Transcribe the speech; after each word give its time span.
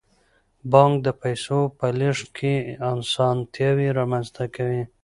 بانک 0.71 0.93
د 1.03 1.07
پیسو 1.21 1.59
په 1.77 1.87
لیږد 1.99 2.27
کې 2.37 2.53
اسانتیاوې 2.91 3.87
رامنځته 3.99 4.43
کوي. 4.55 4.83